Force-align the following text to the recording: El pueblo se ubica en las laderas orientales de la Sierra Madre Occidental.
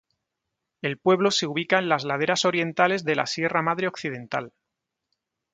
El 0.81 0.97
pueblo 0.97 1.29
se 1.29 1.45
ubica 1.45 1.77
en 1.77 1.87
las 1.87 2.05
laderas 2.05 2.45
orientales 2.45 3.03
de 3.03 3.15
la 3.15 3.27
Sierra 3.27 3.61
Madre 3.61 3.87
Occidental. 3.87 4.51